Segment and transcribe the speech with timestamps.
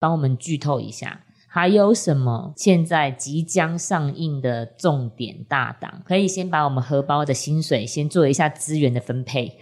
[0.00, 6.00] 帮我们剧透一下，还有什么现在即将上映的重点大档？
[6.04, 9.58] 可以先把我们荷包的薪水先做一下资源的分配。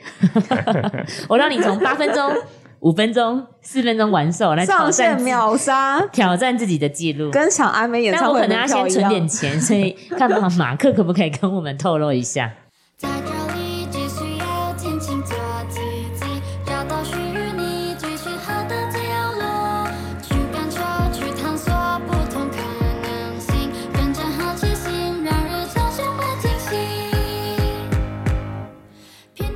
[1.29, 2.32] 我让你从八分钟、
[2.80, 7.32] 五分钟、四分钟完售来挑上线战秒杀，挑战自己的记录。
[7.32, 12.55] 跟抢阿美演但我可能要先存点钱，所以看马马克可不可以跟我们透露一下？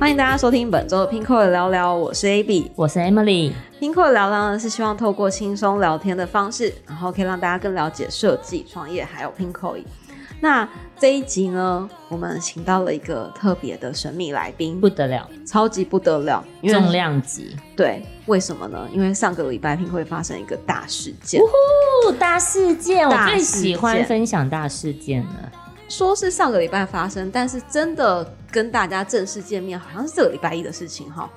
[0.03, 2.69] 欢迎大家收听本周的 Pinko 的聊聊，我是 AB。
[2.75, 9.77] 我是 Emily，Pinko 的聊聊呢是希望透过轻松聊天的方式，然后可以让大家更了解设计、创业还有 Pinko。
[10.41, 10.67] 那
[10.99, 18.85] 这一集呢，我们请到了一个特别的神秘来宾，不得了，超级不得了，因为重量级，对，为什么呢？
[18.91, 25.51] 因为上个礼拜 Pinko 会发生一个大事件，哦，大事件，我最喜欢分享大事件了。
[25.93, 31.29] 说是上个礼拜发生，但是真的跟大家正式见面，好像是这个礼拜一的事情哈。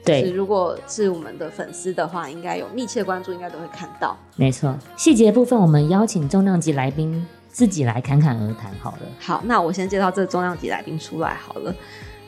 [0.00, 4.14] 是对，如果是我们的粉丝的话，应该有密切关注，应该都会看到。
[4.36, 8.98] 没错，细节部分我们邀请重量级来宾自己来侃侃而谈好了。
[9.18, 11.74] 好，那我先介绍这个重量级来宾出来好了，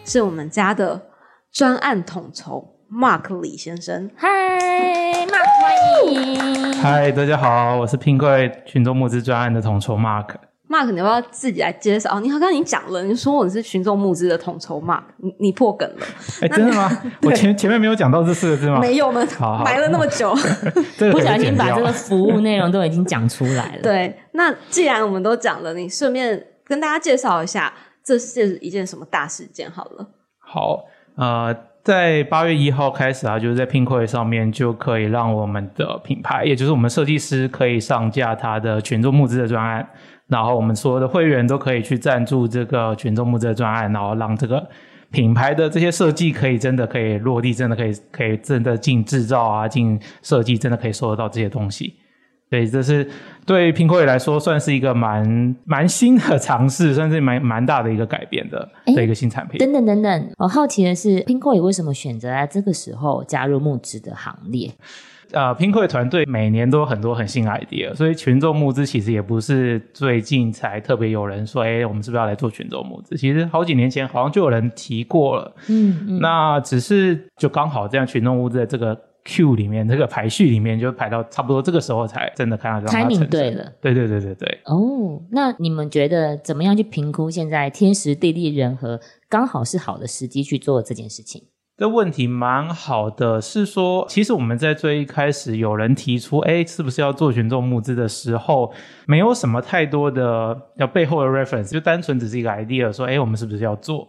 [0.06, 0.98] 是我们家的
[1.52, 4.10] 专案统筹 Mark 李先生。
[4.16, 4.26] 嗨
[5.26, 6.72] ，Mark，欢迎。
[6.76, 10.28] 嗨，大家好，我是拼柜群众募资专案的统筹 Mark。
[10.74, 12.16] Mark，你要不要自己来介绍？
[12.16, 16.06] 哦，你刚刚已经讲了，你说你是群众募资的统筹 Mark，你你破梗了，
[16.42, 16.90] 哎，真的吗？
[17.22, 18.80] 我前前面没有讲到这四个字吗？
[18.80, 20.34] 没有呢好，好埋了那么久。
[21.12, 30.08] 不小心把这个 服务内容都已经讲出来了。，对，那既然我们都讲了，你顺便跟大家介绍一下，这是一件什么大事件好了。
[30.38, 30.84] 好，
[31.16, 39.86] 呃，在八月一号开始啊，就是在拼柜上面就可以让我们的品牌，也就是我们设计师可以上架他的群众募资的专案，
[40.34, 44.68] 然后我们所有的会员都可以去赞助这个群众募资的专案，然后让这个
[45.12, 51.94] 品牌的这些设计可以真的可以落地，真的可以可以真的进制造啊，进设计，真的可以收得到这些东西。
[52.50, 53.08] 对，这是
[53.46, 59.58] 对拼柜来说算是一个蛮蛮新的尝试，算是蛮蛮大的一个改变的诶的一个新产品。
[59.58, 64.72] 等等等等，我好奇的是，Pinko 为什么选择在这个时候加入募资的行列？
[65.34, 73.16] 呃，拼会团队每年都有很多很新 idea，所以群众募资其实也不是最近才特别有人说，哎，我们是不是要来做群众募资？
[73.16, 83.72] 其实好几年前好像就有人提过了，嗯嗯，那只是就刚好这样群众募资的这个 Q 里面，这个排序里面就排到差不多这个时候才真的看到让它 timing 成真对了。
[83.80, 84.60] 对对对对对。
[84.66, 91.42] 哦，那你们觉得怎么样去评估现在天时地利人和，刚好是好的时机去做这件事情？
[91.76, 98.72] 这问题蛮好的，是说，其实我们在最一开始有人提出，哎，是不是要做群众募资的时候，
[99.08, 104.08] 没有什么太多的要背后的 reference，就单纯只是一个 idea，说，哎，我们是不是要做？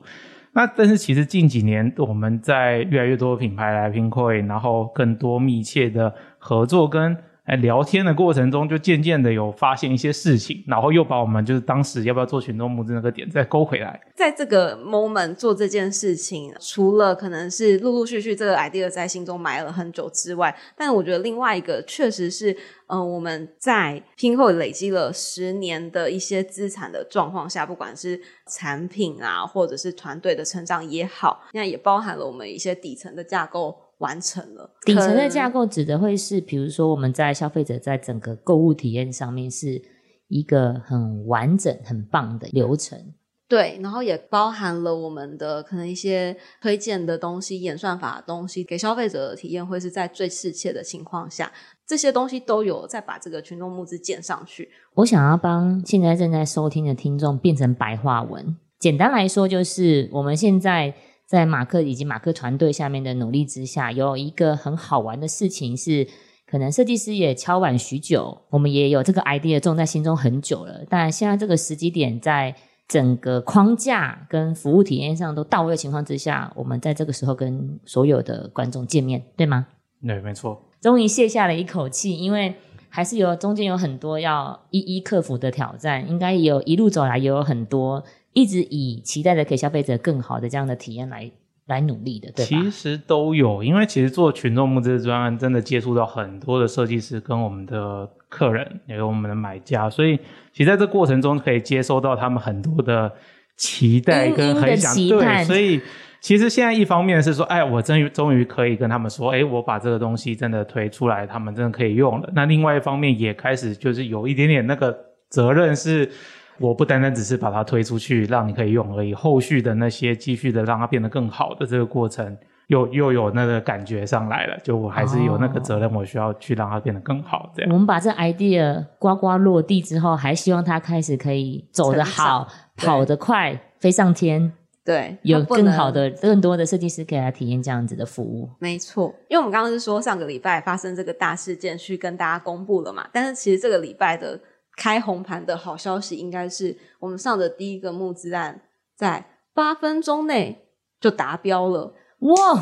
[0.53, 14.01] 那但是其实近几年我们在越来越多的品牌来拼会，然后更多密切的合作跟哎聊天的过程中，就渐渐的有发现一些事情，然后又把我们就是当时要不要做群众募资那个点再勾回来。
[14.15, 22.55] 在这个 moment 做这件事情，除了可能是陆陆续续这个 idea 在心中埋了很久之外，但我觉得另外一个确实是，
[22.87, 34.75] 嗯、我们在拼后累积了十年的一些资产的状况下，不管是产品啊，或者是团队的成长也好，那也包含了我们一些底层的架构完成了。
[34.85, 39.81] 底层的架构指的会是，比如说我们在消费者在整个购物体验上面是
[40.27, 43.13] 一个很完整、很棒的流程。
[43.47, 51.51] 对，然后也包含了我们的可能一些推荐的东西、演算法的东西，给消费者的体验会是在最适切的情况下，
[51.85, 54.69] 这些东西都有再把这个群众募资建上去。
[54.95, 58.57] 我想要帮现在正在收听的听众变成白话文。
[58.79, 66.07] 简单来说，就是我们现在在马克以及马克团队下面的努力之下，有一个很好玩的事情是，
[66.45, 70.81] 可能设计师也敲碗许久，我们也有这个 idea 种在心中很久了。
[70.89, 72.55] 但现在这个时机点，在
[72.87, 79.65] 整个框架跟服务体验上都到位的情况之下，我们在这个时候跟所有的观众见面，对吗？
[80.05, 80.61] 对，没错。
[80.79, 82.53] 终于卸下了一口气，因为
[82.89, 88.03] 还是有中间有很多要一一克服的挑战，应该也有一路走来也有很多
[88.35, 91.31] 一直以期待着给消费者更好的这样的体验来
[91.67, 92.49] 来努力的，对吧？
[92.49, 100.19] 其实都有，因为其实做群众募资的专案，真的接触到很多的设计师跟我们的客人，也有我们的买家，所以
[100.51, 103.09] 其实在这过程中可以接收到他们很多的
[103.55, 105.79] 期待跟很想对，所以
[106.19, 112.29] 其实现在一方面是说，哎，我终于终于可以跟他们说，哎，我把这个东西真的推出来，他们真的可以用了。
[112.35, 114.95] 那另外一方面也开始就是有一点点那个
[115.29, 116.11] 责任是。
[116.59, 122.37] 我不单单只是把它推出去让你可以用而已，后续的那些继续的让它变得更好的这个过程，
[122.67, 127.51] 又又有那个感觉上来了，就我还是有那个责任，我需要去让它变得更好。
[127.55, 134.53] 这样，我们把这 idea 呱呱落地之后，还希望它开始可以走得好、跑得快、飞上天，
[134.83, 138.49] 对，有更好的、更多的设计师可以来体验这样子的服务。
[138.59, 143.07] 没错，因为我们刚刚是说上个礼拜发生这个大事件，去跟大家公布了嘛。
[143.11, 144.39] 但是其实这个礼拜的
[144.75, 148.61] 开红盘的好消息，应该是我们上的第一个募资案，
[148.95, 150.67] 在八分钟内
[150.99, 151.93] 就达标了。
[152.19, 152.59] 哇，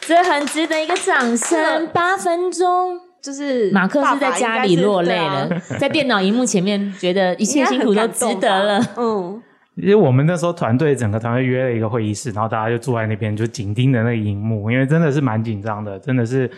[0.00, 1.86] 这很值得一个掌声！
[1.92, 5.48] 八分钟，就是马克是在家里落泪了，
[5.78, 9.42] 在电脑荧幕前面觉得一切辛苦都值得了嗯，
[9.76, 16.50] 因为我们那时候团队整个团队约了一个会议室，然后大家就坐在那边就紧盯着那个荧幕，因为真的是蛮紧张的，真的是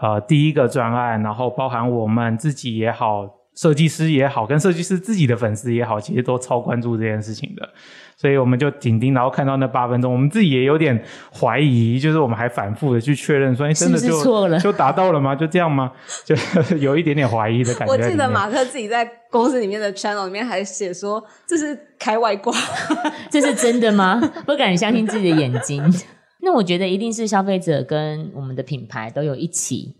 [0.00, 3.26] 呃第一个专案，然后包含我们自己也好，
[3.60, 7.68] 设计师也好，跟设计师自己的粉丝也好，其实都超关注这件事情的，
[8.16, 10.98] 所以我们就紧盯，然后看到那八分钟，我们自己也有点
[11.30, 15.36] 怀疑，就是我们还反复的去确认说，哎，真的是不就是错了就达到了吗？
[15.36, 15.92] 就这样吗？
[16.24, 16.34] 就
[16.78, 17.98] 有一点点怀疑的感觉我。
[17.98, 22.54] 记得马克自己在公司里面的 channel 里面还写说这是开外挂，
[23.30, 24.18] 这是真的吗？
[24.46, 25.84] 不敢相信自己的眼睛。
[26.40, 29.94] 那我觉得一定是消费者跟我们的品牌都有一起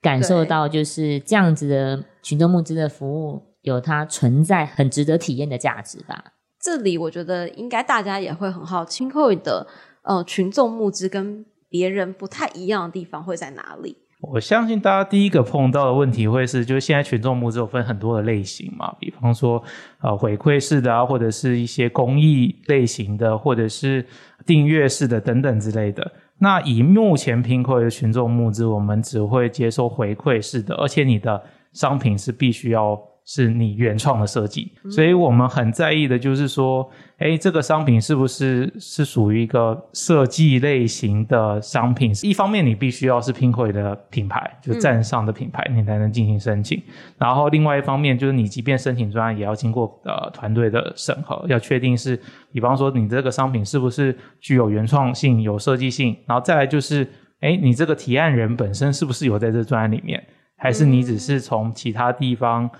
[0.00, 6.32] 感受到，就是这样子的群众募资的服务有它存在很值得体验的价值吧。
[6.60, 9.66] 这里我觉得应该大家也会很好奇 c o 的
[10.02, 13.96] 呃群众募资跟别人不太一样的地方会在哪里？
[14.20, 19.62] 我相信大家第一个碰到的问题会是，就是现在群众募资有分很多的类型嘛，比方说
[20.00, 24.04] 呃回馈式的啊，或者是一些公益类型的，或者是
[24.44, 26.10] 订阅式的等等之类的。
[26.38, 31.42] 那以目前拼扣的群众募资，我们只会接受回馈式的，而且你的
[31.72, 36.88] 商品是必须要是你原创的设计，所以我们很在意的就是说，
[37.18, 42.10] 哎，这个商品是不是是属于一个设计类型的商品？
[42.22, 46.82] 一方面，你必须要是拼会的品牌，就站上的品牌，你才能进行申请。
[47.18, 52.18] 然后另外一方面，就是你即便申请专案，也要经过呃团队的审核，要确定是，
[52.50, 57.06] 比方说你这个商品是不是具有原创性、有设计性，然后再来就是，
[57.40, 60.26] 哎，你这个提案人本身是不是有在这专案里面，
[60.56, 62.70] 还是你只是从其他地方。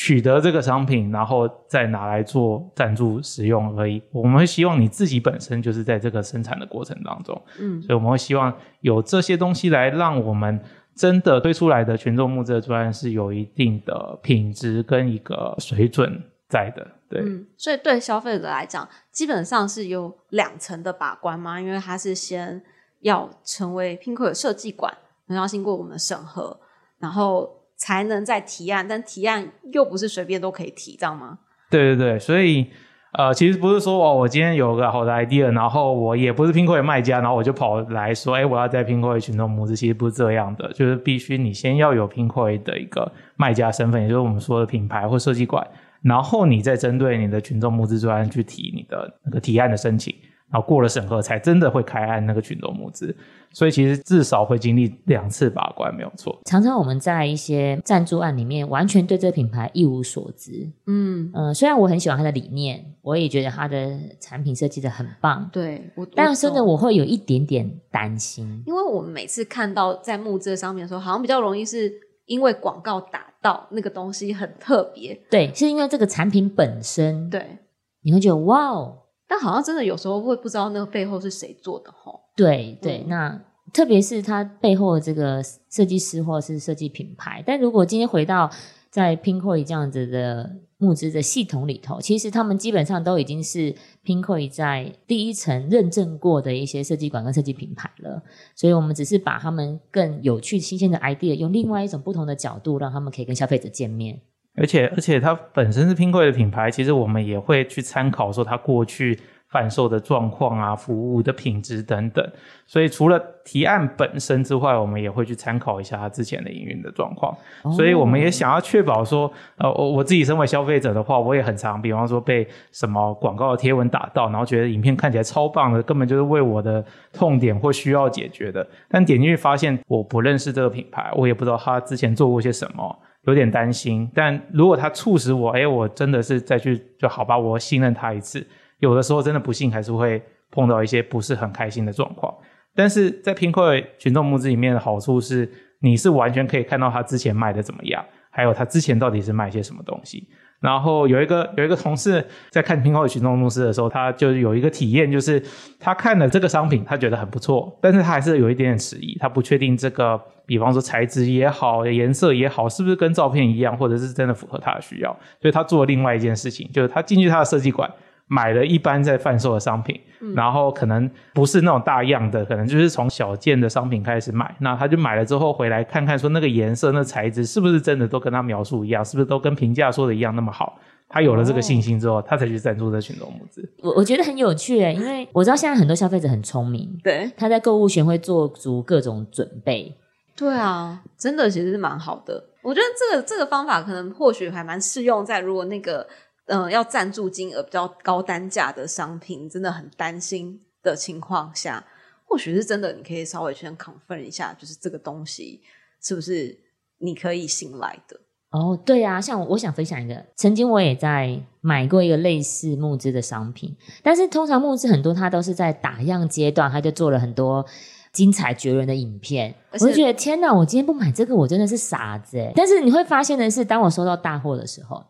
[0.00, 4.00] 取得这个商品，然后再拿来做赞助使用而已。
[4.12, 10.62] 我们会希望你自己本身就是在这个生产的过程当中，嗯，所以我们会希望有这些东西来让我们
[10.94, 16.86] 真的推出来的群众募资的专案是有一定的品质跟一个水准在的。
[17.10, 22.62] 对，嗯，所以对消费者来讲，基本上是有两层的把关嘛，因为它是先
[23.00, 24.96] 要成为 Pinko 的设计馆，
[25.26, 26.56] 然后要经过我们的审核，
[27.00, 31.38] 然后才能再提案，但提案又不是随便都可以提，这样吗？
[31.70, 32.66] 对对对，所以
[33.12, 45.66] 呃，其实不是说哦，我今天有个好的 idea，然后我也不是拼扣的卖家，然后我就跑来说，哎，我要在拼扣的群众募资，其实不是这样的，就是必须你先要有拼扣的一个卖家身份，也就是我们说的品牌或设计馆，
[46.02, 50.14] 然后你再针对你的群众募资专案去提你的那个提案的申请。
[50.50, 53.14] 然后过了审核，才真的会开案那个群众募资，
[53.52, 56.40] 所以其实至少会经历两次把关，没有错。
[56.46, 60.72] 常常我们在一些赞助案里面，完全对这个品牌一无所知。
[60.86, 68.62] 嗯，嗯、虽然我很喜欢它的理念，我也觉得它的产品设计的很棒，对我，但是呢，懂我会有一点点担心。
[68.66, 71.92] 因为我们每次看到在募资的商品的时候，好像比较容易是
[72.24, 77.58] 因为广告打到那个东西很特别，对，是因为这个产品本身，对，
[78.02, 78.96] 你会觉得哇哦，
[79.28, 82.20] 但好像真的有时候会不知道那个背后是谁做的吼。
[82.34, 87.44] 对对，嗯那特别是它背后的这个设计师或是设计品牌。
[87.46, 88.50] 但如果今天回到
[88.90, 93.74] 在 Pinkoi 这样子的募资的系统里头，其实他们基本上都已经是
[94.06, 98.22] Pinkoi 在第一层认证过的一些设计馆跟设计品牌了。
[98.54, 104.18] 所以我们只是把他们更有趣、新鲜的 idea，用另外一种不同的角度，让他们可以跟消费者见面。
[104.58, 109.18] 而且而且它本身是拼柜的品牌，其实我们也会去参考说它过去
[109.50, 112.32] 贩售的状况啊、服务的品质等等。
[112.66, 117.34] 所以除了提案本身之外，我们也会去参考一下它之前的营运的状况。
[117.74, 132.98] 所以我们也想要确保说，呃，我我自己身为消费者的话，我也很常，比方说被什么广告的贴文打到，然后觉得影片看起来超棒的，根本就是为我的痛点或需要解决的，但点进去发现我不认识这个品牌，我也不知道他之前做过些什么。
[133.26, 138.46] 有点担心，但如果他促使我，哎，我真的是再去就好吧，我信任他一次。
[138.78, 142.32] 有的时候真的不幸还是会碰到一些不是很开心的状况。
[142.74, 150.28] 但是在拼客群众募资里面的好处是，你是完全可以看到他之前卖的怎么样，还有他之前到底是卖些什么东西。
[150.60, 155.40] 然后有一个有一个同事在看拼后群众募资的时候，他就有一个体验，就是
[155.78, 167.88] 他看了这个商品，他觉得很不错，但是他还是有一点点迟疑，他不确定这个，比方说材质也好，颜色也好，是不是跟照片一样，或者是真的符合他的需要，所以他做了另外一件事情，就是他进去他的设计馆。
[168.28, 169.98] 买了一般在贩售的商品，
[170.34, 174.54] 然后可能不是那种大样的，可能就是从小件的商品开始买。
[174.60, 180.78] 那他就买了之后回来看看，说那个颜色、那材质是不是真的都跟他描述一样，是不是都跟评价说的一样那么好？
[181.08, 183.66] 他有了这个信心之后，他才去赞助这群众募资。
[183.82, 189.96] 我我觉得很有趣，因为我知道现在很多消费者很聪明，对，他在购物前会做足各种准备。
[190.36, 192.44] 对啊，真的其实是蛮好的。
[192.62, 196.06] 我觉得这个这个方法可能或许还蛮适用在如果那个。
[196.48, 201.84] 嗯，要赞助金额比较高单价的商品，真的很担心的情况下，
[202.26, 205.60] 或许是真的，你可以稍微先 confirm 一下，就是这个东西
[206.02, 206.58] 是不是
[206.98, 208.18] 你可以信赖的。
[208.50, 217.66] 哦，对啊，像我想分享一个，曾经我也在买过一个类似募资的商品，但是通常募资很多，它都是在打样阶段，他就做了很多
[218.10, 222.50] 精彩绝伦的影片，我就觉得天哪，我今天不买这个，我真的是傻子哎。
[222.56, 225.04] 但是你会发现的是，当我收到大货的时候。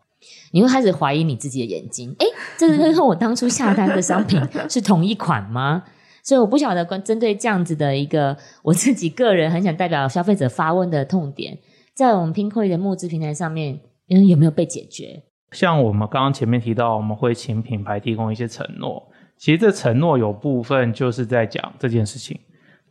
[0.51, 2.25] 你会开始怀疑你自己的眼睛，哎，
[2.57, 5.83] 这是跟我当初下单的商品 是同一款吗？
[6.23, 11.57] 所以我不晓得，关针对这样子的一个我自己个人很想代表消费者发问的痛点，
[11.95, 13.79] 在我们拼购的募资平台上面，
[14.09, 15.23] 嗯，有没有被解决？
[15.51, 19.01] 像我们刚刚前面提到，我们会请品牌提供一些承诺，
[19.37, 22.39] 其实这承诺有部分就是在讲这件事情，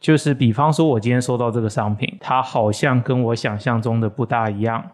[0.01, 4.85] 就是比方说，我今天收到这个商品，它好像跟我想象中的不大一样。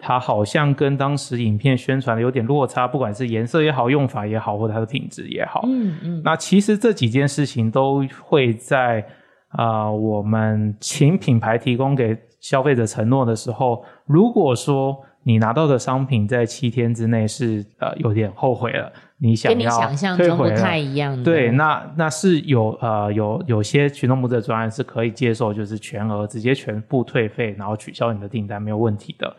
[0.00, 5.62] 它好像跟当时影片宣传的有点落差，不管是颜色也好，用法也好，或者它的品质也好。
[5.66, 6.22] 嗯嗯。
[6.24, 9.06] 那其实这几件事情都会在
[9.50, 21.22] 啊，我们请品牌提供给消费者承诺的时候，如果说你拿到的商品在七天之内是呃有点后悔了，你想要退回太一样。
[21.22, 29.36] 对，那那是有呃有有些群众募资的专案是可以接受，就是全额直接全部退费，然后取消你的订单没有问题的。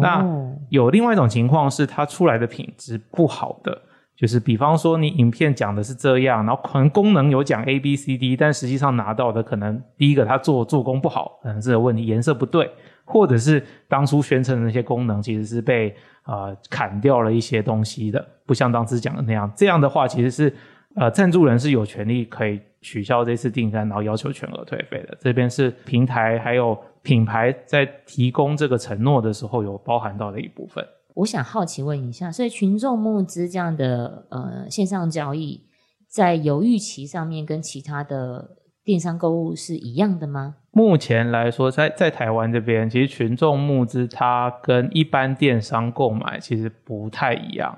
[0.00, 0.24] 那
[0.68, 3.82] 有另外一种情况是，它出来的品质不好的，
[4.16, 12.70] 就是比方说你影片讲的是这样，然后可能功能有讲 A B C D，但实际上拿到的可能第一个它做做工不好，可能是有问题，颜色不对，
[13.04, 15.94] 或者是当初宣称的那些功能其实是被
[16.24, 19.50] 呃砍掉了一些东西的，不像当时讲的那样。
[19.56, 20.54] 这样的话，其实是
[20.94, 25.16] 呃赞助人是有权利可以取消这次订单，然后要求全额退费的。
[25.20, 26.78] 这边是平台还有。
[27.02, 30.84] 品牌在提供这个承诺的时候，有包含到的一部分。
[31.14, 35.62] 我想好奇问一下，所以群众募资这样的呃线上交易，
[36.08, 40.56] 在犹豫期上面跟其他的电商购物是一样的吗？
[40.72, 47.76] 目前来说，在在台湾这边，其实群众募资它跟一般电商购买其实不太一样。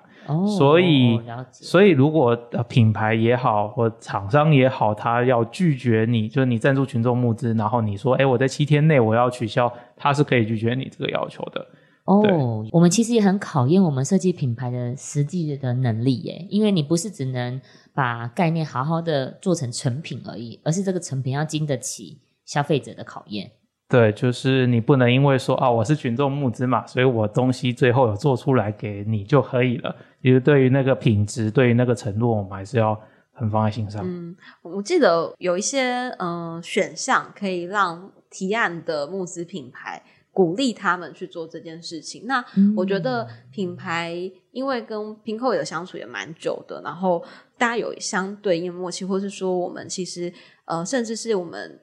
[0.58, 2.36] 所以，所以如果
[2.68, 11.66] 品牌也好，或厂商也好，他要拒绝你，就是你赞助群众募资，然后你说，哎，我在七天内我要取消，他是可以拒绝你这个要求的。
[12.04, 17.60] 哦，我们其实也很考验我们设计品牌的实际的能力耶，因为你不是只能
[17.94, 23.52] 把概念好好的做成成品而已，而是这个成品要经得起消费者的考验。
[23.92, 29.94] 对，就是你不能因为说啊，我是群众募资嘛，所以我东西最后有做出来给你就可以了。
[30.22, 32.98] 其实对于那个品质，对于那个承诺，我们还是要
[33.34, 34.02] 很放在心上。
[34.02, 42.22] 嗯，我记得有一些嗯选项可以让提案的募资品牌鼓励他们去做这件事情。
[42.24, 42.42] 那
[42.74, 44.14] 我觉得品牌
[44.52, 47.22] 因为跟拼扣的相处也蛮久的，然后
[47.58, 50.32] 大家有相对应默契，或是说我们其实
[50.64, 51.78] 呃，甚至是我们。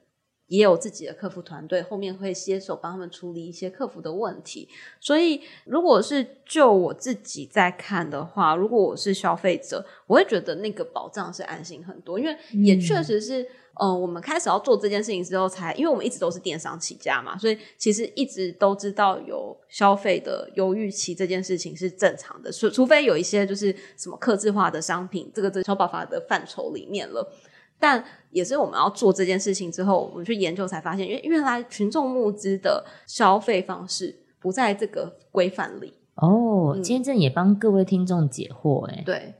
[0.50, 4.68] 也有自己的客服团队，后面会携手帮他们处理一些客服的问题。
[4.98, 13.46] 所以，如果是就我自己在看的话，如果我是消费者，我会觉得那个保障是安心很多，因为也确实是，
[13.80, 27.32] 嗯，我们开始要做这件事情之后，才因为我们一直都是电商起家嘛，所以其实一直都知道有消费的犹豫期这件事情是正常的，除除非有一些就是什么克制化的商品，这个在消保法的范畴里面了。
[27.80, 35.94] 但也是我们要做这件事情之后，我们去研究才发现，因为原来群众募资的消费方式不在这个规范里。
[36.14, 39.34] 哦，今天这也帮各位听众解惑，哎，对，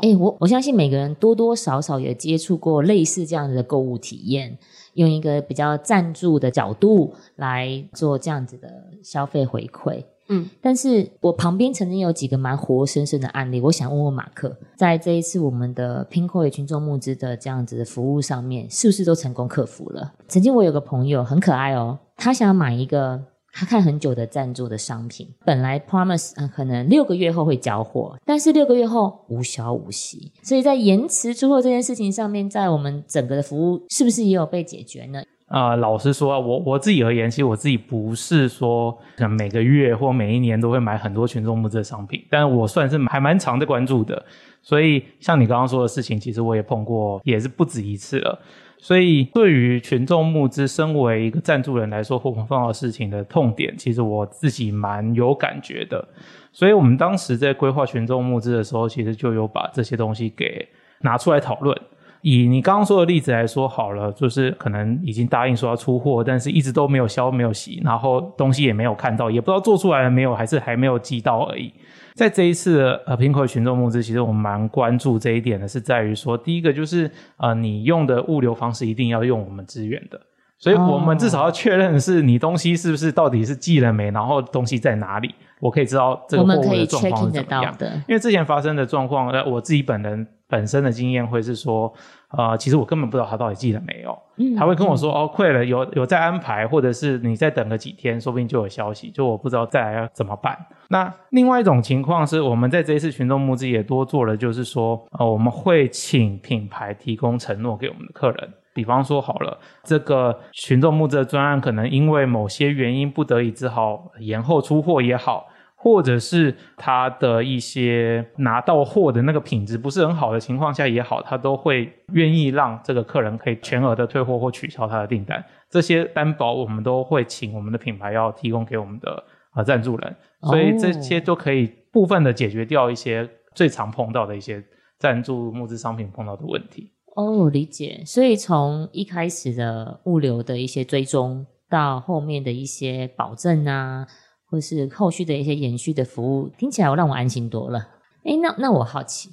[0.00, 4.58] 哎，我我相信每个人多多少少也接触过类似这样子的购物体验，
[4.94, 8.68] 用一个比较赞助的角度来做这样子的
[9.02, 10.02] 消费回馈。
[10.32, 20.14] 嗯，但是我旁边曾经有几个蛮活生生的案例，我想问问马克，在这一次我们的 Pinko 群众募资的这样子的服务上面，是不是都成功克服了？
[20.28, 23.22] 曾经我有个朋友很可爱哦，他想买一个
[23.52, 35.22] 他看很久的赞助的商品，本来 promise、可能六个月后会交货，但是六个月后无消无息，所以在延迟出货这件事情上面，在我们整个的服务是不是也有被解决呢？
[35.52, 44.24] 啊、老实说啊，我我自己而言，其实我自己不是说可能每个月或每一年都会买很多群众募资的商品，但我算是还蛮常在关注的。
[44.62, 48.40] 所以像你刚刚说的事情，其实我也碰过，也是不止一次了。
[48.78, 56.02] 所以对于群众募资，身为一个赞助人来说，或碰到事情的痛点，其实我自己蛮有感觉的。
[56.50, 60.66] 所以我们当时在规划群众募资的时候，其实就有把这些东西给
[61.02, 61.78] 拿出来讨论。
[62.22, 71.72] 以你刚刚说的例子来说好了，就是可能已经答应说要出货，但是一直都没有消没有洗，然后东西也没有看到，也不知道做出来了没有，还是还没有寄到而已。
[72.14, 80.20] 在这一次的呃平口群众募资，其实我们蛮关注这一点的，是在于说，第一个就是呃你用的物流方式一定要用我们支援的，
[80.58, 87.74] 所以我们至少要确认是你东西是不是到底是寄了没，然后东西在哪里，我可以知道这个货物的状况是怎么样。
[87.78, 87.86] 的。
[88.06, 91.90] 因为之前发生的状况，呃，我自己本人本身的经验会是说，
[92.36, 100.54] 呃，其实我根本不知道他到底寄了没有，嗯他会跟我说，哦，快了，有有在安排，或者是你再等个几天，说不定就有消息，就我不知道再来要怎么办。
[100.88, 108.52] 那另外一种情况是，我们在这一次群众募资也多做了，就是说，呃，我们会请品牌提供承诺给我们的客人。
[108.74, 115.46] 比方说好了，这个群众募资的专案可能因为某些原因不得已只好延后出货也好，
[115.82, 125.44] 或者是他的一些拿到货的那个品质不是很好的情况下也好，他都会愿意让这个客人可以全额的退货或取消他的订单。
[125.68, 129.24] 这些担保我们都会请我们的品牌要提供给我们的
[129.56, 134.62] 呃赞助人，所以这些都可以部分的解决掉一些最常碰到的一些
[135.00, 136.92] 赞助募资商品碰到的问题。
[137.16, 138.02] 哦，理解。
[138.06, 144.06] 所以从一开始的物流的一些追踪，到后面的一些保证啊，
[144.52, 147.88] 或是后续的一些延续的服务，听起来我让我安心多了。
[148.24, 149.30] 诶，那那我好奇，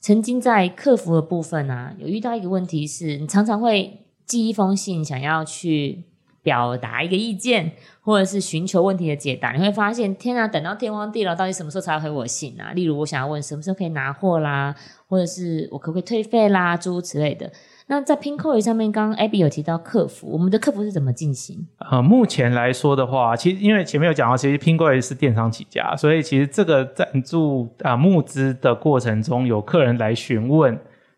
[0.00, 6.04] 曾经在客服的部分啊，有遇到一个问题是，你常常会寄一封信，想要去
[6.42, 12.72] 表达一个意见，或者是寻求问题的解答，你会发现，天啊，等到天荒地老，到底什么时候才回我信啊？
[12.72, 14.74] 例如，我想要问什么时候可以拿货啦，
[15.06, 17.52] 或者是我可不可以退费啦，诸如此类的。
[17.92, 21.66] 那在 Pinko 上面，刚刚 Abby 有提到客服，我们的客服是怎么进行？
[21.90, 30.74] 呃，目前来说的话，其实因为前面有讲到，其实拼购也是电商起家，所以其实这个赞助啊、募资的过程中，有客人来询问，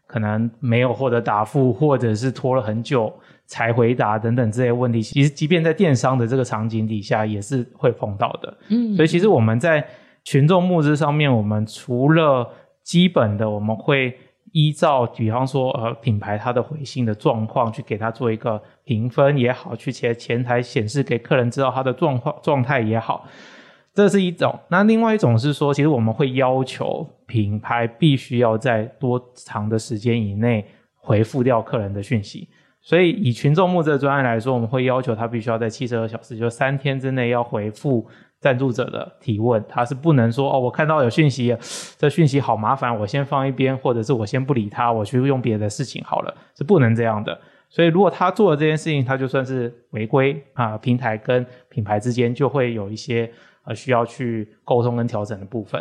[0.08, 3.12] 可能没有获得答复，或者是拖了很久
[3.46, 8.52] 才回答等等这些问题，其实即便在电商的这个场景底下，也是会碰到的。
[8.70, 9.86] 嗯所以其实我们在
[10.24, 12.50] 群众募资上面，我们除了
[12.82, 14.18] 基本的，我们会
[14.54, 23.26] 依照比方说呃品牌它的回信的状况去给它做一个评分也好，去前前台显示给客人知道它的状况状态也好，
[23.92, 24.56] 这是一种。
[24.68, 30.64] 那另外一种是说，其实我们会要求品牌必须要在多长的时间以内
[30.96, 32.48] 回复掉客人的讯息。
[32.80, 38.06] 所以以群众募资的专案来说，我们会要求他必须要在七十二小时，就三天之内要回复
[38.44, 39.64] 赞助者的提问。
[39.66, 41.56] 他是不能说哦，我看到有讯息，
[41.96, 47.40] 这讯息好麻烦，我先放一边，或者是我先不理他，我去用别的事情好了，是不能这样的。
[47.70, 53.32] 所以如果他做了这件事情，他就算是违规啊，平台跟品牌之间就会有一些
[53.64, 55.80] 呃需要去沟通跟调整的部分。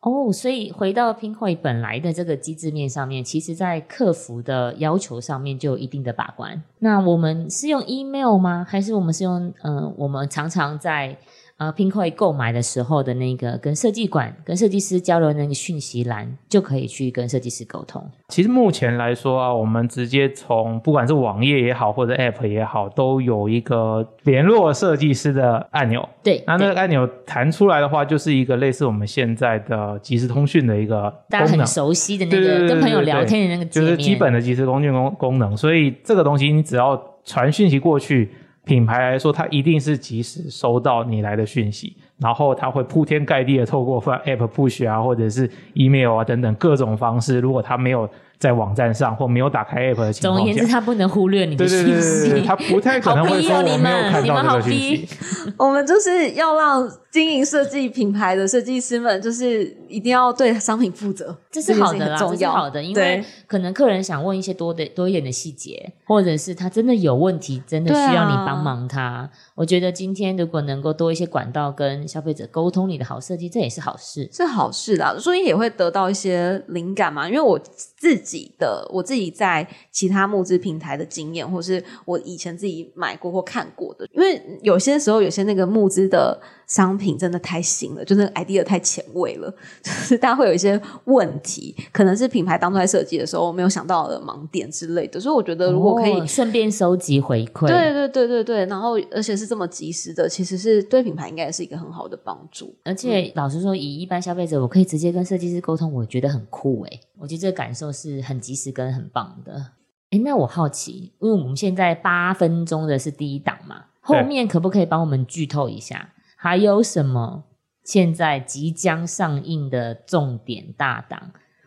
[0.00, 6.62] 哦，所以回到 Pinko 本来的这个机制面上面，其实在客服的要求上面就有一定的把关。
[6.78, 8.66] 那我们是用 email 吗？
[8.66, 11.14] 还是我们是用呃，我们常常在
[11.60, 18.02] 呃 Pinko 购买的时候的那个跟设计馆、跟设计师交流的那个讯息栏，就可以去跟设计师沟通。
[18.28, 26.08] 其实目前来说啊，我们直接从不管是网页也好，或者 App 也好，都有一个联络设计师的按钮。
[26.22, 31.60] 对，那那个按钮弹出来的话，就是一个类似我们现在的即时通讯的一个大家很。
[31.66, 38.30] 熟悉的那个跟朋友聊天的那个就是基本的即时通讯功功能，所以这个东西你只要传讯息过去，
[38.64, 48.08] 品牌来说它一定是及时收到你来的讯息，然后它会铺天盖地的透过发 App push 啊，或者是 email 啊等等各种方式，如果它没有
[48.40, 52.46] 在网站上或没有打开 App 的情况总而言之，，他不能忽略你的讯对对对对对，息。
[52.46, 55.08] 他不太可能会没有看你们你们好到这个讯逼息。
[55.58, 62.18] 我们就是要让经营设计品牌的设计师们，就是一定要对商品负责，这是好的啦。
[62.18, 69.28] 这是好的，因为可能客人想问一些多的多一点的细节，或者是他真的有问题，真的需要你帮忙他。
[69.54, 74.26] 我觉得今天如果能够多一些管道跟消费者沟通你的好设计，这也是好事。
[74.32, 77.28] 是好事啦，所以也会得到一些灵感嘛。
[77.28, 89.52] 因为我自己己的我自己在其他募资平台的经验，或是我以前自己买过或看过的，因为有些时候有些那个募资的商品真的太新了，就那个 idea 太前卫了，
[89.82, 95.18] 就是大家会有一些问题，可能是品牌当初在设计的时候没有想到的盲点之类的。
[95.18, 102.72] 所以我觉得如果可以哦顺便收集回馈，对对对对对，然后而且是这么及时的，其实是对品牌应该也是一个很好的帮助。
[102.84, 107.00] 而且老实说，以一般消费者，我可以直接跟设计师沟通，我觉得很酷诶。
[107.18, 109.72] 我觉得这个感受是很及时跟很棒的。
[110.10, 117.44] 诶，那我好奇，因为我们现在八分钟的是第一档嘛，后面可不可以帮我们剧透一下，还有什么
[117.84, 121.20] 现在即将上映的重点大档？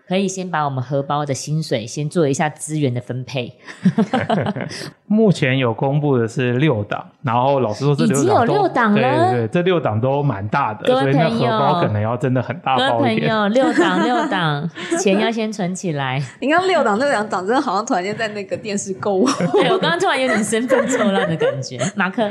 [0.05, 3.57] 可以先把我们荷包的薪水先做一下资源的分配。
[5.07, 13.29] 目前有公布的是六档，然后老师说，这已经有六档对对对，这六档都蛮大的，所以那荷包可能要真的很大包一点。
[13.29, 16.21] 朋友， 六档六档，钱要先存起来。
[16.41, 19.25] 你看六档六两档，真的好像突然间在那个电视购物。
[19.53, 21.79] 对我刚刚突然有点身份错乱的感觉。
[21.95, 22.29] 马克，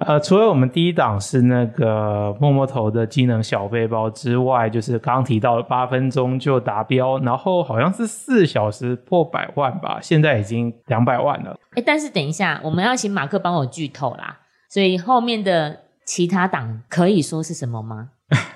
[0.00, 11.56] 呃，除了我们第一档是那个摸摸头的机能小背包之外，就是刚刚提到的八分钟就达标，然后好像是四小时破百万吧，现在已经两百万了。
[11.74, 18.10] 哎，但是等一下，我们要请马克帮我剧透啦，所以后面的其他档可以说是什么吗？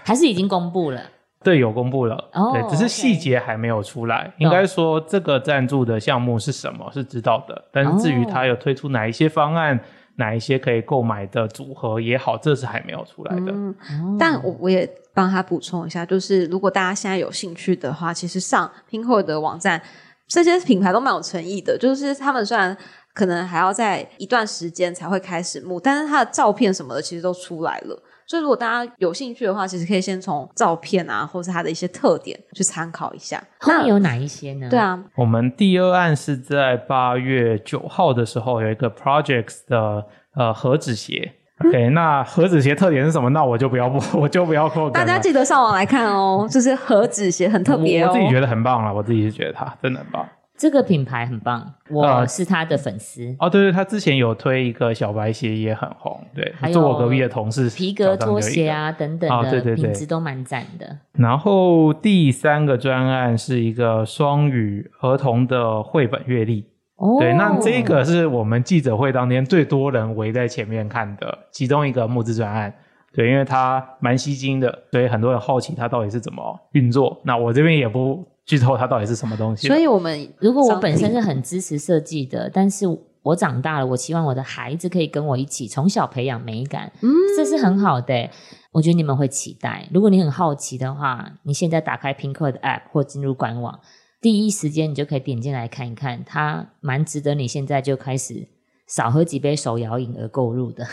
[0.05, 1.01] 还是已经公布了？
[1.43, 2.23] 对，有公布了，
[2.69, 4.31] 只是细节还没有出来。
[4.37, 9.81] 应该说这个赞助的项目是什么是知道的，但是至于哦它有推出哪一些方案、
[10.21, 13.51] 哪一些可以购买的组合也好，这是还没有出来的。
[13.51, 19.83] 嗯，哦但我我也帮他补充一下，就是如果大家现在有兴趣的话，其实上 Pinko 的网站，
[20.29, 21.77] 这些品牌都蛮有诚意的。
[21.77, 22.77] 就是他们虽然
[23.13, 28.03] 可能还要在一段时间才会开始募，但是他的照片什么的其实都出来了。
[28.31, 33.43] 所以如果大家有兴趣的话，其实可以先从照片啊，或是它的一些特点去参考一下。
[33.67, 34.69] 那有哪一些呢？
[34.71, 41.33] 对，啊，我们第二案是在八月九号的时候有一个 Projects 的呃盒子鞋。
[41.67, 43.31] OK，那盒子鞋特点是什么？
[43.31, 44.89] 那我就不要不， 我就不要扣。
[44.89, 48.07] 大家记得上网来看哦，就是盒子鞋很特别哦。
[48.07, 50.25] 我我自己觉得很棒了，我自己是觉得它真的很棒。
[50.61, 53.35] 这个品牌很棒，我呃是他的粉丝。
[53.39, 58.69] 哦，对对，他之前有推一个小白鞋也很红，对还，有坐我隔壁的同事皮革拖鞋。
[58.69, 60.99] 啊等等的哦对对对品质都蛮赞的。
[61.13, 72.75] 然后第三个专案是一个双语儿童的绘本阅历，哦，对，那这个是我们记者会当天最多人围在前面看的其中一个募资专案。
[73.13, 77.19] 对，因为它蛮吸睛的，所以很多人好奇它到底是怎么运作。
[77.25, 79.69] 那我这边也不剧透它到底是什么东西。
[79.69, 82.85] 所以我们如果我本身是很支持设计的，但是
[83.23, 88.31] 我长大了，我希望我的孩子可以跟我一起从小培养美感，嗯这是很好的欸、
[88.73, 89.89] 我觉得你们会期待。
[89.93, 93.79] 如果你很好奇的话，你现在打开 Pinko 的 App 或进入官网，
[94.21, 98.49] 第一时间你就可以点进来看一看，它蛮值得你现在就开始
[98.89, 100.85] 少喝几杯手摇饮而购入的。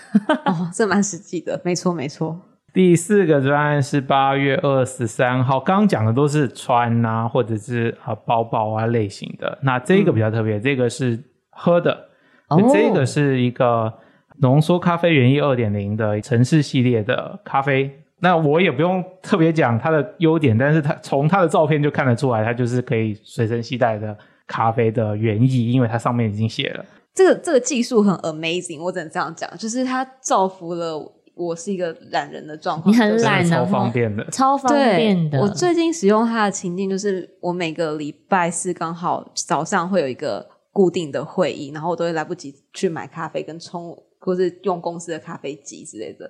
[0.45, 2.39] 哦，这蛮实际的，没错没错。
[2.77, 9.57] 第四个专案是八月二十三号，刚刚讲的都是穿啊，或者是啊包包啊类型的。
[9.63, 11.91] 那这个比较特别，这个是喝的，
[12.49, 13.91] 哦这个是一个
[14.41, 17.91] 浓缩咖啡原液二点零的城市系列的咖啡。
[18.19, 26.85] 那我也不用特别讲它的优点，但是它从它的照片就看得出来，它就是可以随身携带的咖啡的原意，因为它上面已经写了。
[27.15, 30.99] 这个这个技术很 amazing，我只能这样讲，就是它造福了
[31.37, 32.93] 我是一个懒人的状况。
[32.93, 34.25] 你很就是懒超方便的。
[34.31, 35.39] 超方便的。
[35.39, 46.29] 我最近使用它的情境就是，我每个礼拜四刚好早上会有一个固定的会议，然后我都会来不及去买咖啡跟冲，或是用公司的咖啡机之类的。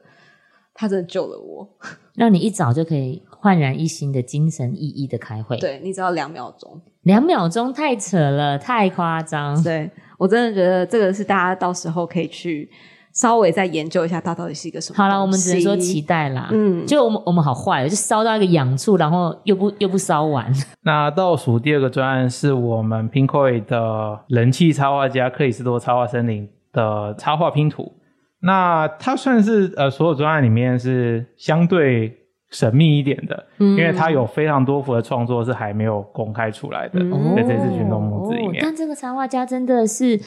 [0.79, 1.67] 它真的救了我。
[2.13, 6.79] 让你一早就可以焕然一新的精神奕奕的开会。，对你只要两秒钟。
[7.01, 9.61] 两秒钟太扯了，太夸张。
[9.63, 9.89] 对
[10.19, 12.69] 我真的觉得这个是大家到时候可以去
[13.19, 14.97] 稍微再研究一下，它到底是一个什么。
[14.97, 16.01] 好了，我们只能说期。
[16.01, 16.49] 待啦。
[16.51, 20.53] 嗯就我们我们好坏哦，就烧到一个痒处，然后又不又不烧完。
[20.85, 27.91] 那倒数第二个专案是我们 Pinkoi 的人气插画家克里斯多插画森林的插画拼图。
[28.39, 32.15] 那它算是呃所有专案里面是相对
[32.51, 38.59] 神秘一点的，嗯因为它有非常多幅的创作是还没有公开出来的，嗯在这次群众募资里哦面。
[38.61, 40.17] 但这个插画家真的是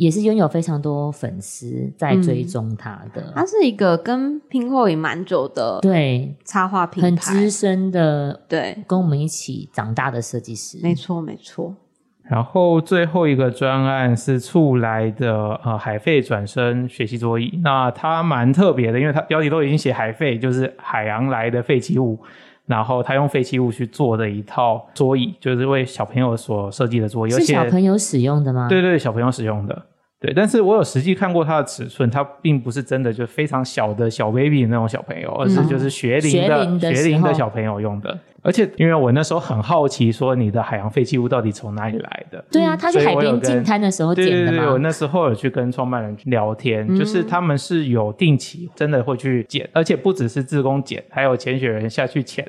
[0.00, 10.78] 也是拥有非常多粉丝在追踪他的，他是一个跟拼后也蛮久的对，插画品牌，很资深的，对，跟我们一起长大的设计师。
[10.82, 11.74] 没错没错，
[12.22, 22.18] 然后最后一个专案是促来的呃海费转身学习桌椅，那它蛮特别的，因为它标题都已经写海费，就是海洋来的废弃物，
[22.64, 28.66] 然后他用废弃物去做的一套桌椅，就是为小朋友所设计的桌椅，而是小朋友使用的吗？
[28.66, 29.86] 对对，小朋友使用的。
[30.20, 38.18] 对，但是我有实际看过它的尺寸，它并不是真的就非常小的小 baby 那种小朋友，而是就是学龄的、的学龄的小朋友用的。
[38.42, 42.44] 而且因为我那时候很好奇，说你的海洋废弃物到底从哪里来的？
[42.50, 44.78] 对啊，他去海边我有跟进滩的时候捡的对对对，我？
[44.78, 52.46] 那时候有去跟创办人聊天，嗯就是他们是有定期真的会去捡，而且不只是自工捡，还有潜水人下去潜。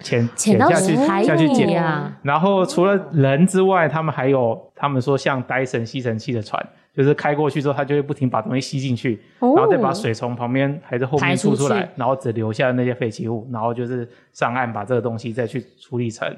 [0.00, 16.28] 潜潜到下去下去捡呀然后除了人之外，他们还有他们说像呆神吸尘器的船，就是开过去之后，它就会不停把东西吸进去，哦然后再把水从旁边还是后面吐出来，然后只留下那些废弃物，然后就是上岸把这个东西再去处理成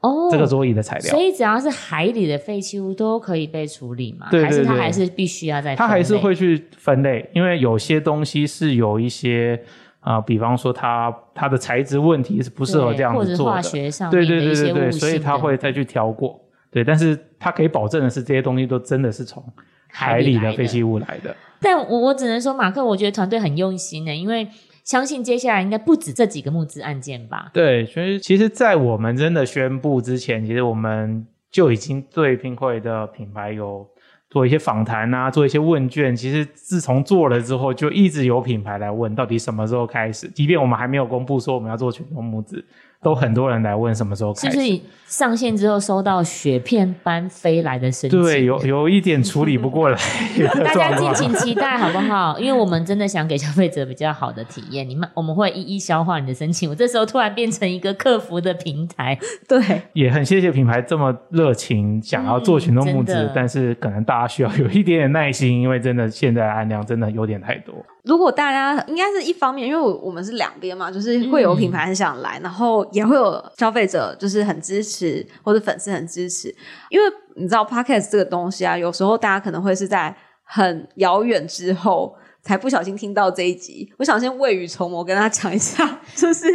[0.00, 1.22] 哦，这个桌椅的材料所。
[1.22, 4.26] 以只要是海里的废弃物都可以被处理嘛？
[4.30, 5.74] 对对还是它对还是必须要在？
[5.74, 9.58] 它还是会去分类，因为有些东西是有一些
[10.04, 16.40] 啊、呃比方说它它的材质问题是不适合这样或者化子做的，学上对面的一些对对对对，所以它会再去挑过。
[16.70, 19.42] 对，但是它可以保证的是，这些东西都真的是从
[19.88, 21.34] 海里的废弃物来的。
[21.60, 24.46] 但我我只能说，马克，我觉得团队很用心的，因为
[24.82, 27.50] 相信接下来应该不止这几个募资案件吧？
[27.54, 33.86] 对，所以其实，在我们真的宣布之前，其实我们就已经对拼会的品牌有
[34.34, 36.14] 做一些访谈啊，做一些问卷。
[36.16, 42.64] 其实自从做了之后，就一直有品牌来问到底什么时候开始，即便我们还没有公布说我们要做群众募资，
[43.04, 44.50] 都很多人来问什么时候开始。
[44.50, 48.20] 是不是上线之后收到雪片般飞来的申请？
[48.20, 49.98] 对，有有一点处理不过来
[50.64, 50.94] 大家。
[50.94, 52.38] 敬请期待好不好？
[52.38, 56.70] 因为我们真的想给消费者比较好的体验，你们我们会一一消化你的申请。
[56.70, 67.74] 我这时候突然变成一个客服的平台，对，也很谢谢品牌这么热情，想要做群众募资，嗯但是可能大家需要有一点点耐心，因为真的现在的案量真的有点太多。
[68.04, 76.54] 如果大家应该是一方面，因为我们是两边嘛，就是会有品牌很想来，然后也会有消费者就是很支持，或者粉丝很支持。
[76.90, 82.14] 因为你知道 podcast 这个东西啊，有时候大家可能会是在很遥远之后
[82.44, 83.90] 才不小心听到这一集。
[83.96, 86.46] 我想先未雨绸缪，跟他讲一下， 就是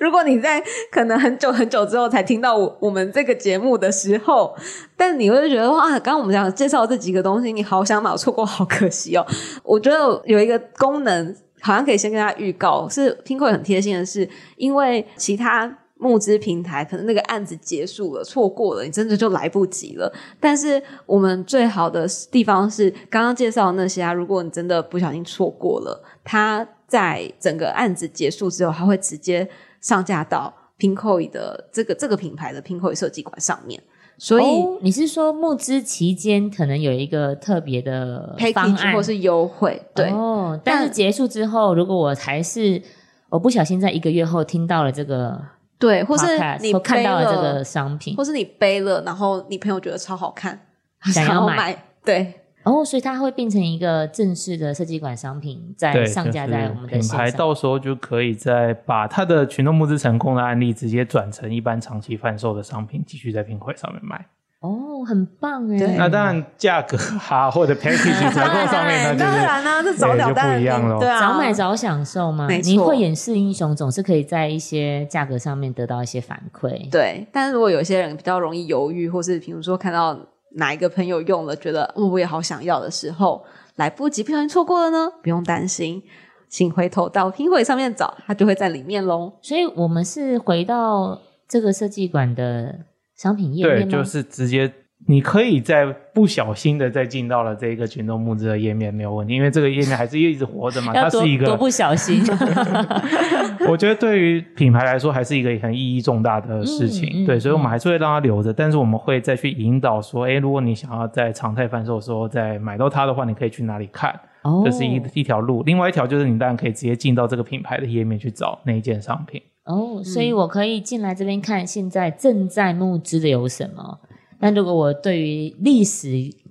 [0.00, 4.54] 如果你在可能很久很久之后才听到我我们这个节目的时候，
[4.96, 9.26] 但你会觉得哇，刚刚我们讲介绍这几个东西，你好想买，错过好可惜哦。
[9.62, 15.78] 我觉得有一个功能，好像可以先跟大家预告，是拼会很贴心的是，因为其他。
[15.98, 20.12] 募资平台可能那个案子结束了，错过了，你真的就来不及了。
[20.38, 29.48] 但是我们最好的地方是刚刚介绍的那些啊，如果你真的不小心错过了，它在整个案子结束之后，它会直接
[29.80, 33.82] 上架到 Pinkoi 的这个这个品牌的 Pinkoi 设计馆上面。
[34.18, 42.80] 所以、哦你是说募资期间可能有一个特别的方案，或是优惠，对，哦，但是结束之后，如果我还是
[43.28, 45.38] 我不小心在一个月后听到了这个
[45.78, 46.26] 对，或是
[46.60, 48.16] 你背到了这个商品。
[48.16, 50.58] 或，是你背了，然后你朋友觉得超好看，
[51.04, 64.26] 想要买要买，对，哦，所以它会变成一个正式的设计馆商品，在，上架在我们的品牌，到时候就可以再把它的群众募资成功的案例直接转成一般长期贩售的商品，继续在品牌上面卖。
[64.66, 65.94] 哦，很棒哎！
[65.96, 66.96] 那当然，价格
[67.28, 72.46] 啊或者 package 折扣上面呢，就当是然啦，这早鸟当然不一样咯对啊，早买早享受嘛？
[72.46, 76.90] 没错你慧眼识英雄，总是可以在一些价格上面得到一些反馈。
[76.90, 77.26] 对。
[77.32, 80.18] 但是如果有些人比较容易犹豫，或是比如说看到
[80.56, 83.44] 哪一个朋友用了，觉得哦我也好想要的时候，
[83.76, 86.02] 来不及，不小心错过了呢，不用担心，
[86.48, 89.32] 请回头到拼会上面找，它就会在里面喽。
[89.42, 92.74] 所以我们是回到这个设计馆的
[93.16, 93.98] 商品页对，面对？
[93.98, 94.70] 就是直接
[95.06, 102.22] 你可以在不小心的再进到了这个群众募资的页面没有问题，因为这个页面还是一直活着嘛， 它是一个多不小心。
[103.68, 107.24] 我觉得对于品牌来说，还是一个很意义重大的事情。
[107.26, 114.18] 对，所以我们嗯还是会让它留着，但是我们会再去引导说，哎，如果你想要在常态贩售的时候再买到它的话，你可以去哪里看？
[114.42, 115.62] 哦，这是一一条路。
[115.64, 119.42] 另外一条就是你当然可以直接进到这个品牌的页面去找那一件商品。
[119.66, 124.00] 哦，所以我可以进来这边看现在正在募资的有什么。
[124.40, 126.08] 但如果我对于历史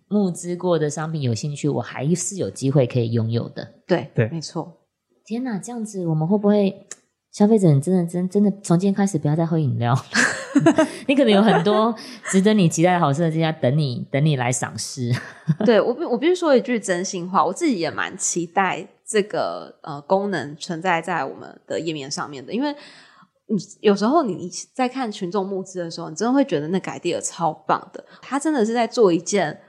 [0.07, 3.67] 募资过的商品有兴趣，我还是有机会可以拥有的。
[3.87, 4.77] 对对没错。
[5.25, 6.87] 天哪，这样子我们会不会
[7.31, 9.95] 消费者，你真的真真的从今天开始不要再喝饮料，
[11.07, 11.93] 你可能有很多
[12.31, 15.11] 值得你期待的好设计在等你等你来赏识。
[15.65, 22.75] 对我必我必须说一句真心话，我自己也蛮期待这个呃功能存在在我们的页面上面的，因为
[23.47, 29.61] 你有时候你你在看群众募资的时候，你真的会觉得那改 idea 超棒的，他真的是在做一件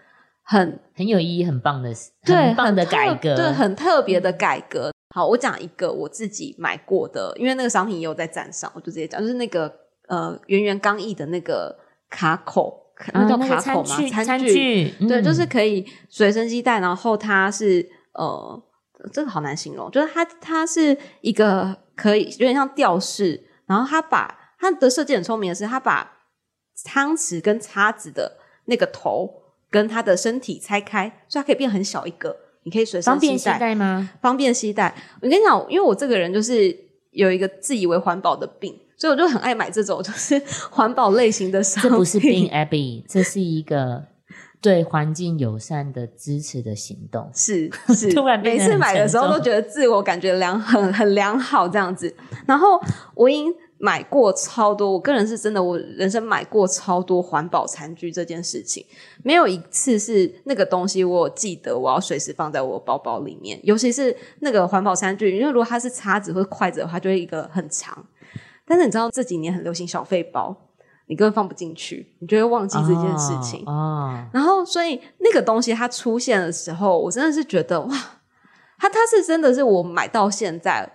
[0.43, 4.91] 很很有意义、很棒的事，很棒的改革，对，很特别的改革。
[5.15, 9.73] 好，我讲一个我自己买过的，因为那个商品也有在站上，我就直接讲，就是那个
[10.09, 11.75] 呃圆圆刚毅的那个
[12.11, 13.97] 卡口，啊那叫卡口吗？
[13.97, 18.63] 餐具餐具，具，对，嗯就是可以随身携带，然后它是呃，
[19.11, 26.13] 这个好难形容，就是它它是一个可以有点像吊饰，然后他把他的设计很聪明的是，他把
[26.85, 34.11] 汤匙跟叉子的那个头跟他的身体拆开，所以它可以变很小一个，你可以随身方便携携带，吗？
[34.21, 34.95] 方便携带。
[35.21, 36.75] 我跟你讲，因为我这个人就是
[37.11, 41.91] 有一个自以为环保的病，所以我就很爱买这种就是 环保类型的商这。
[41.91, 44.05] 不是病，Abby，这是一个
[44.61, 47.31] 对环境友善的支持的行动。
[47.35, 52.15] 是是， 突然每次买的时候都重觉得自我感觉良很很良好这样子。
[52.47, 52.81] 然后
[53.15, 58.85] 我已经买过超多，我个人是真的，我人生买过超多环保餐具这件事情，
[59.23, 68.07] 没有一次是那个东西我有记得我要随时放在我包包里面，尤其是那个环保餐具，因为如果它是叉子或筷子的话，就会一个很长。
[68.67, 70.57] 但是你知道这几年很流行小费包，
[71.09, 73.63] 你根本放不进去，你就会忘记这件事情。
[73.67, 77.97] 哦，哦然后，所以那个东西它出现的时候，我真的是觉得哇，
[78.79, 80.91] 它它是真的是我买到现在，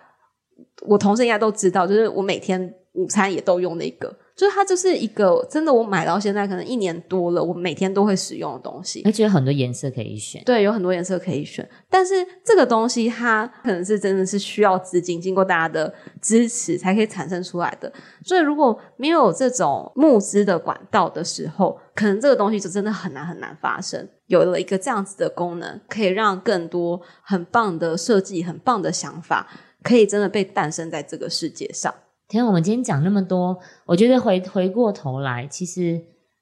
[0.82, 9.02] 我同事应该都知道，就是我每天午餐也都用那个，就是它就是一个真的我买到现在可能一年多了，我每天都会使用的东西。
[9.06, 10.44] 而且有很多颜色可以选。
[10.44, 17.91] 对，有很多颜色可以选，但是这个东西它可能是真的是需要资金，经过大家的支持才可以产生出来的。
[18.24, 24.08] 所以如果没有这种募资的管道的时候，可能这个东西就真的很难很难发生。
[24.28, 29.48] 有了一个这样子的功能，可以让更多很棒的设计、很棒的想法，
[29.84, 31.94] 可以真的被诞生在这个世界上。
[32.32, 36.02] 天啊，我们今天讲那么多，我觉得回回过头来，其实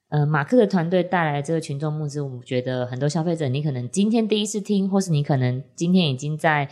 [0.10, 6.70] 呃，马克的团队带来这个群众募资，我觉得很多消费者，你可能今天第一次听，或是你可能今天已经在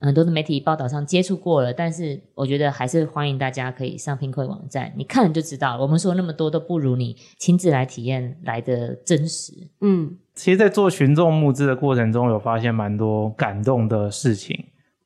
[0.00, 5.82] 很多的媒体报道上接触过了，但是我觉得还是欢迎大家可以上 Pinkoi 网站，你看了就知道了。
[5.82, 9.52] 我们说那么多都不如你亲自来体验来的真实。
[9.80, 14.56] 嗯，其实，在做群众募资的过程中，有发现蛮多感动的事情。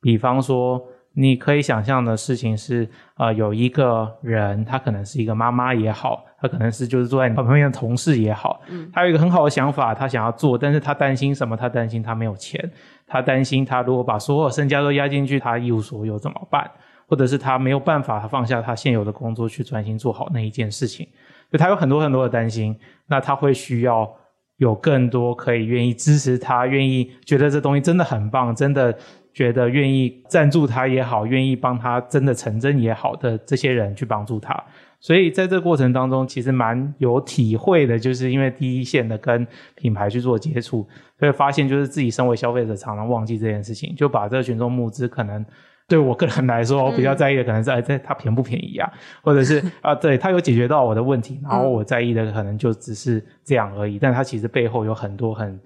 [0.01, 11.57] 比方说，你可以想象的事情是，呃，有一个人，他可能是一个妈妈也好，他可能是就是坐在你旁边的同事也好，嗯他有一个很好的想法，他想要做，但是他担心什么？
[11.57, 12.70] 他担心他没有钱，
[13.07, 16.70] 他担心他如果把所有身家都压进去，他一无所有怎么办？
[17.07, 21.07] 或者是他没有办法，他放下他现有的工作去专心做好那一件事情，
[21.51, 22.75] 就他有很多很多的担心，
[23.07, 24.11] 那他会需要
[24.57, 28.96] 有更多可以愿意支持他，愿意觉得这东西真的很棒，真的
[29.33, 34.62] 觉得愿意赞助他也好，愿意帮他真的成真也好的这些人去帮助他。
[35.01, 40.87] 所以在这个过程当中，其实蛮有体会的，就是因为第一线的跟品牌去做接触，
[41.18, 45.45] 所以发现就是自己身为消费者常常忘记这件事情，就把这个群众募资可能。
[45.88, 48.90] 对我个人来说，我比较在意的可能是哎，这它便不便宜啊，
[49.21, 55.61] 或者是啊，对它有解决到我的问题，然后我在意的可能就只是这样而已，但它其实背后有很多很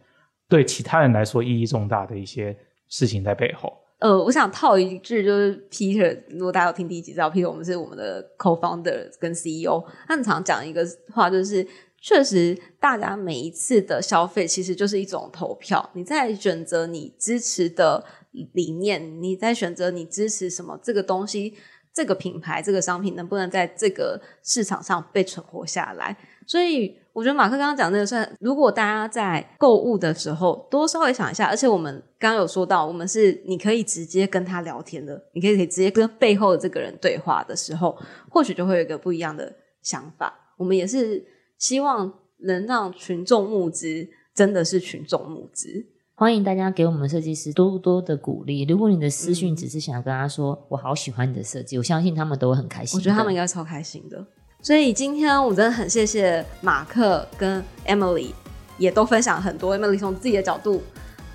[0.48, 2.56] 对其他人来说意义重大的一些
[2.88, 3.72] 事情在背后。
[3.98, 11.66] 呃，我想套一句，就是 Peter，如果大家有听第一集知道，Peter 我们是我们的 co-founder 跟 CEO，他很常讲一个话，就是
[12.00, 18.04] 确实大家每一次的消费其实就是一种投票，你在选择你支持的
[18.52, 21.54] 理念，你在选择你支持什么这个东西。
[21.94, 26.14] 这个品牌、这个商品能不能在这个市场上被存活下来？
[26.46, 37.96] 所以我觉得马克刚刚讲那个算，如果大家在购物的时候多稍微想一下，而且我们刚刚有说到，我们是你可以直接跟他聊天的，你可以可以直接跟背后的这个人对话的时候，
[38.30, 40.32] 或许就会有一个不一样的想法。
[40.56, 41.24] 我们也是
[41.58, 42.12] 希望
[42.44, 45.86] 能让群众募资真的是群众募资。
[46.14, 48.64] 欢迎大家给我们设计师多多的鼓励。
[48.64, 52.98] 如果你的私嗯讯只是想跟他说、我好喜欢你的设计，我相信他们都会很开心。
[52.98, 54.26] 我觉得他们应该超开心的。
[54.66, 58.32] 所以今天我真的很谢谢马克跟 Emily，
[58.78, 60.82] 也都分享很多 Emily 从自己的角度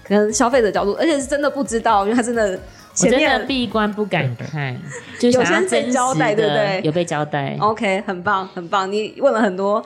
[0.04, 4.78] 跟消费者角度，而且是真的不知道，因为他真的我真前面的闭关不敢看，
[5.18, 7.56] 就有先被交代对不对有被交代。
[7.62, 9.82] OK 很棒很棒，你问了很多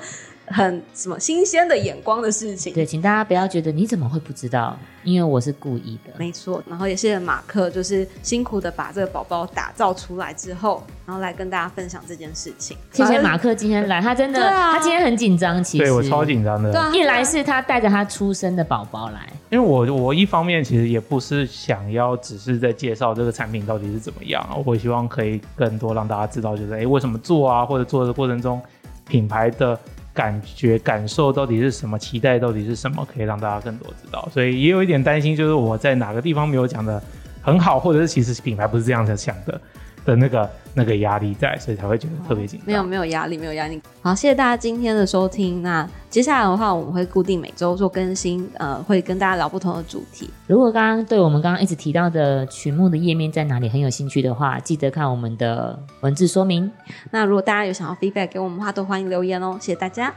[0.47, 2.73] 很什么新鲜的眼光的事情。
[2.73, 6.13] 对，请大家不要觉得你怎么会不知道，因为我是故意的。
[6.17, 12.77] 没错，然后也谢谢马克，就是辛苦的把这个宝宝打造出来之后，然后来跟大家分享这件事情。
[12.91, 16.71] 谢谢马克今天来，他真的，啊他今天很紧张，其实对我超紧张的。
[16.71, 28.61] 对啊，一来是他带着他出生的宝宝来，因为我我一方面其实也不是想要只是在介绍这个产品到底是怎么样啊，我希望可以更多让大家知道，就是哎、诶为什么做啊，或者做的过程中
[29.07, 29.79] 品牌的
[30.15, 34.27] 感觉感受到底是什么，期待到底是什么，可以让大家更多知道。
[34.33, 37.03] 所以也有一点担心，就是我在哪个地方没有讲的
[37.41, 39.59] 很好，或者是其实品牌不是这样子想的
[40.05, 42.67] 的那个那个压力在，所以才会觉得特别紧张。
[42.67, 43.81] 没有没有压力，没有压力。
[44.01, 45.61] 好，谢谢大家今天的收听。
[45.61, 50.29] 那接下来的话，我们会固定每周做更新，呃，会跟大家聊不同的主题。
[50.47, 56.71] 如果刚刚对我们刚刚一直提到的曲目的页面在哪里很有兴趣的话，记得看我们的文字说明。
[57.11, 59.57] 那如果大家有想要 feedback 给我们的话，都欢迎留言哦。
[59.59, 60.13] 谢谢大家。